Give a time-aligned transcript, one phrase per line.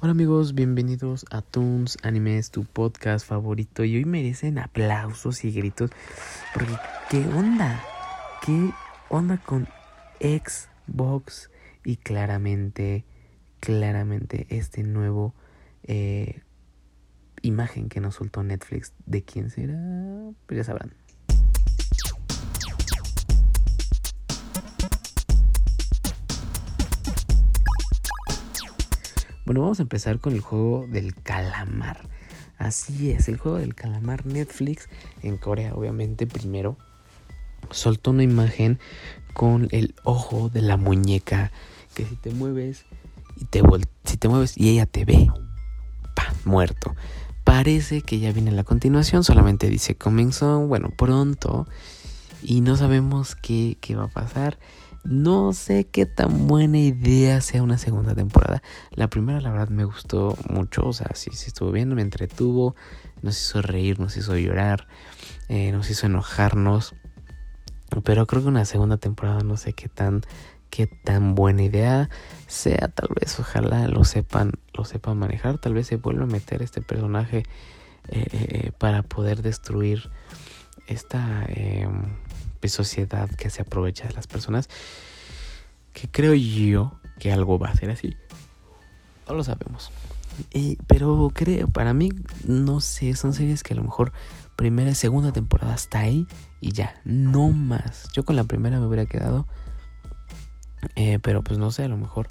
[0.00, 3.82] Hola amigos, bienvenidos a Toons Animes, tu podcast favorito.
[3.82, 5.90] Y hoy merecen aplausos y gritos.
[6.54, 6.72] Porque,
[7.10, 7.82] ¿qué onda?
[8.46, 8.70] ¿Qué
[9.08, 9.66] onda con
[10.20, 11.50] Xbox?
[11.84, 13.06] Y claramente,
[13.58, 15.34] claramente, este nuevo
[15.82, 16.42] eh,
[17.42, 18.92] imagen que nos soltó Netflix.
[19.04, 19.80] ¿De quién será?
[20.46, 20.92] Pues ya sabrán.
[29.48, 32.06] Bueno, vamos a empezar con el juego del calamar.
[32.58, 34.90] Así es, el juego del calamar Netflix
[35.22, 36.76] en Corea, obviamente, primero
[37.70, 38.78] soltó una imagen
[39.32, 41.50] con el ojo de la muñeca
[41.94, 42.84] que si te mueves
[43.36, 43.62] y te
[44.04, 45.30] si te mueves y ella te ve,
[46.14, 46.94] pa, muerto.
[47.42, 51.66] Parece que ya viene la continuación, solamente dice coming soon, bueno, pronto
[52.42, 54.58] y no sabemos qué, qué va a pasar.
[55.04, 58.62] No sé qué tan buena idea sea una segunda temporada.
[58.90, 60.86] La primera, la verdad, me gustó mucho.
[60.86, 62.74] O sea, sí, sí estuvo bien, me entretuvo,
[63.22, 64.86] nos hizo reír, nos hizo llorar,
[65.48, 66.94] eh, nos hizo enojarnos.
[68.04, 70.22] Pero creo que una segunda temporada no sé qué tan,
[70.68, 72.10] qué tan buena idea
[72.46, 72.88] sea.
[72.88, 75.58] Tal vez, ojalá lo sepan, lo sepan manejar.
[75.58, 77.44] Tal vez se vuelva a meter este personaje
[78.08, 80.10] eh, eh, para poder destruir
[80.86, 81.46] esta
[82.62, 84.68] em, sociedad que se aprovecha de las personas.
[85.92, 88.16] Que creo yo que algo va a ser así.
[89.28, 89.90] No lo sabemos.
[90.86, 92.10] pero creo, para mí,
[92.44, 94.12] no sé, son series que a lo mejor
[94.56, 96.26] primera y segunda temporada está ahí
[96.60, 98.08] y ya, no más.
[98.12, 99.46] Yo con la primera me hubiera quedado.
[100.94, 102.28] Eh, pero pues no sé, a lo mejor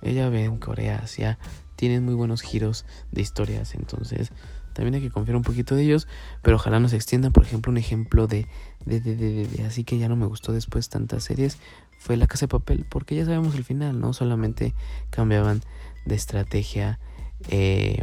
[0.00, 1.38] ella ve en Corea, ya
[1.76, 4.32] tienen muy buenos giros de historias, entonces
[4.72, 6.08] también hay que confiar un poquito de ellos,
[6.42, 8.46] pero ojalá nos extiendan, por ejemplo, un ejemplo de,
[8.84, 11.58] de, de, de, así que ya no me gustó después tantas series,
[11.98, 14.12] fue La Casa de Papel, porque ya sabemos el final, ¿no?
[14.12, 14.74] Solamente
[15.10, 15.62] cambiaban
[16.04, 16.98] de estrategia,
[17.48, 18.02] eh,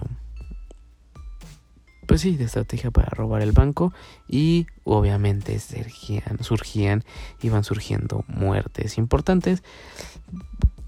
[2.08, 3.94] pues sí, de estrategia para robar el banco
[4.28, 7.04] y obviamente surgían, surgían,
[7.42, 9.64] iban surgiendo muertes importantes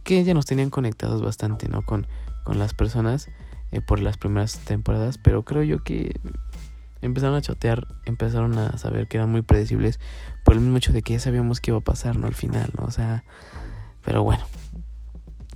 [0.03, 1.83] que ya nos tenían conectados bastante, ¿no?
[1.83, 2.07] Con,
[2.43, 3.29] con las personas
[3.71, 6.19] eh, por las primeras temporadas, pero creo yo que
[7.01, 9.99] empezaron a chotear, empezaron a saber que eran muy predecibles
[10.43, 12.27] por el mismo hecho de que ya sabíamos qué iba a pasar, ¿no?
[12.27, 12.85] Al final, ¿no?
[12.85, 13.23] O sea,
[14.03, 14.43] pero bueno.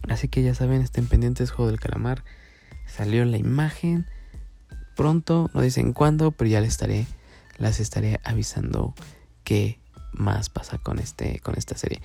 [0.10, 2.24] Así que ya saben, estén pendientes, Juego del Calamar.
[2.86, 4.06] Salió la imagen.
[4.96, 7.06] Pronto, no dicen cuándo, pero ya les estaré,
[7.58, 8.94] las estaré avisando
[9.44, 9.80] qué
[10.14, 12.02] más pasa con este, con esta serie.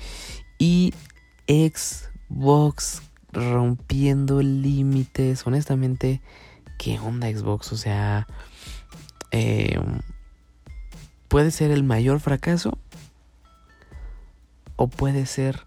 [0.59, 0.93] Y
[1.47, 3.03] Xbox
[3.33, 5.47] rompiendo límites.
[5.47, 6.21] Honestamente,
[6.79, 7.73] ¿qué onda Xbox?
[7.73, 8.27] O sea,
[9.31, 10.01] em,
[11.29, 12.79] puede ser el mayor fracaso
[14.77, 15.63] o puede ser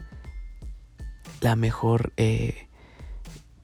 [1.41, 2.68] la mejor eh,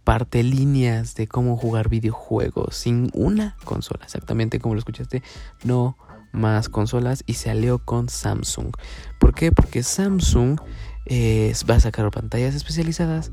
[0.03, 4.05] parte líneas de cómo jugar videojuegos sin una consola.
[4.05, 5.23] Exactamente como lo escuchaste,
[5.63, 5.97] no
[6.31, 8.71] más consolas y se alió con Samsung.
[9.19, 9.51] ¿Por qué?
[9.51, 10.59] Porque Samsung
[11.05, 13.31] eh, va a sacar pantallas especializadas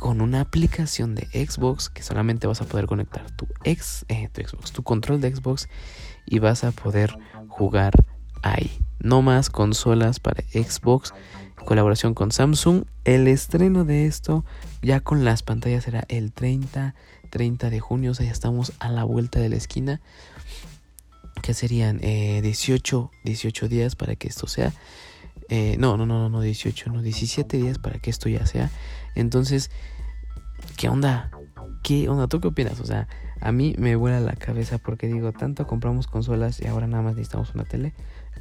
[0.00, 3.76] con una aplicación de Xbox que solamente vas a poder conectar tu, eh,
[4.32, 5.68] tu Xbox, tu control de Xbox
[6.24, 7.18] y vas a poder
[7.48, 7.92] jugar
[8.40, 8.70] ahí.
[8.98, 11.12] No más consolas para Xbox,
[11.66, 12.84] colaboración con Samsung.
[13.04, 14.42] El estreno de esto
[14.80, 16.94] ya con las pantallas será el 30,
[17.28, 20.00] 30 de junio, o sea, ya estamos a la vuelta de la esquina.
[21.42, 24.72] Que serían 18, eh, 18 días para que esto sea.
[25.50, 28.70] Eh, no, no, no, no, 18, no, 17 días para que esto ya sea.
[29.16, 29.70] Entonces,
[30.76, 31.30] ¿qué onda?
[31.82, 32.28] ¿Qué onda?
[32.28, 32.80] ¿Tú qué opinas?
[32.80, 33.08] O sea,
[33.40, 37.14] a mí me vuela la cabeza porque digo, tanto compramos consolas y ahora nada más
[37.16, 37.94] necesitamos una tele.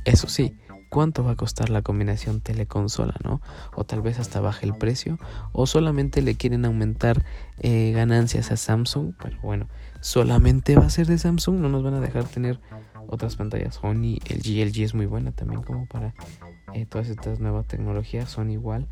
[0.06, 0.58] Eso sí,
[0.90, 3.42] ¿cuánto va a costar la combinación tele-consola, no?
[3.76, 5.18] O tal vez hasta baje el precio.
[5.52, 7.26] O solamente le quieren aumentar
[7.60, 9.14] eh, ganancias a Samsung.
[9.22, 9.68] Pero bueno,
[10.02, 11.60] solamente va a ser de Samsung.
[11.60, 12.60] No nos van a dejar tener
[13.08, 13.76] otras pantallas.
[13.76, 16.14] Sony, LG, LG es muy buena también como para
[16.80, 18.30] eh, todas estas nuevas tecnologías.
[18.30, 18.88] Son igual.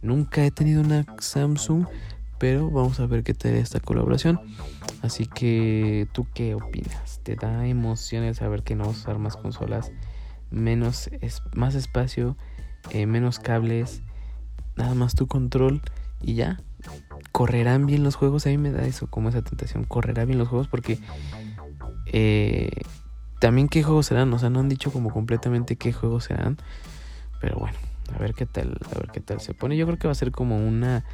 [0.00, 1.86] Nunca he tenido una Samsung,
[2.38, 4.40] pero vamos a ver qué tal esta colaboración.
[5.02, 7.20] Así que, ¿tú qué opinas?
[7.22, 9.92] ¿Te da emociones saber que no vas a usar más consolas?
[10.50, 12.36] Menos, es, más espacio,
[12.90, 14.02] eh, menos cables,
[14.76, 15.82] nada más tu control
[16.20, 16.60] y ya.
[17.30, 18.46] ¿Correrán bien los juegos?
[18.46, 19.84] A mí me da eso, como esa tentación.
[19.84, 20.68] ¿Correrá bien los juegos?
[20.68, 20.98] Porque
[22.06, 22.70] eh,
[23.38, 24.32] también qué juegos serán.
[24.32, 26.58] O sea, no han dicho como completamente qué juegos serán.
[27.42, 27.76] Pero bueno,
[28.14, 29.76] a ver qué tal, a ver qué tal se pone.
[29.76, 31.04] Yo creo que va a ser como una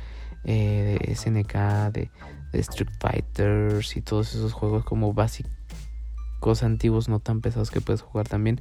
[0.45, 2.11] eh, de SNK, de,
[2.53, 8.29] Street Fighters y todos esos juegos como básicos antiguos, no tan pesados que puedes jugar
[8.29, 8.61] también.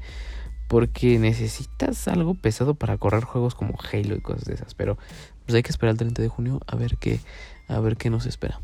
[0.69, 4.73] porque necesitas algo pesado para correr juegos como Halo y cosas de esas.
[4.73, 4.97] Pero
[5.45, 7.19] pues hay que esperar el 30 de junio a ver qué,
[7.67, 8.59] a ver qué nos espera.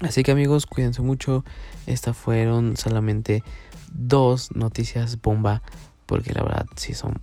[0.00, 1.44] Así que amigos, cuídense mucho.
[1.86, 3.42] Estas fueron solamente
[3.92, 5.62] dos noticias bomba,
[6.06, 7.20] porque la verdad sí son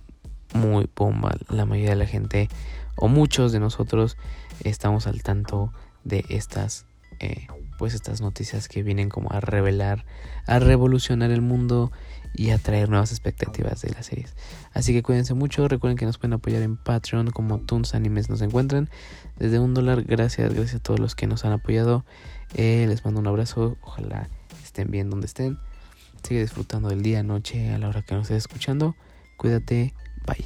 [0.54, 1.32] muy bomba.
[1.48, 2.48] La mayoría de la gente,
[2.96, 4.16] o muchos de nosotros,
[4.64, 5.72] estamos al tanto
[6.04, 6.86] de estas,
[7.20, 7.46] eh,
[7.78, 10.04] pues estas noticias que vienen como a revelar,
[10.46, 11.92] a revolucionar el mundo
[12.34, 14.36] y a traer nuevas expectativas de las series.
[14.72, 18.42] Así que cuídense mucho, recuerden que nos pueden apoyar en Patreon como Toons Animes nos
[18.42, 18.90] encuentran.
[19.38, 22.04] Desde un dólar, gracias, gracias a todos los que nos han apoyado.
[22.54, 24.28] Eh, les mando un abrazo, ojalá
[24.62, 25.58] estén bien donde estén.
[26.22, 28.96] Sigue disfrutando del día, noche, a la hora que nos estés escuchando.
[29.36, 29.94] Cuídate,
[30.28, 30.44] bye.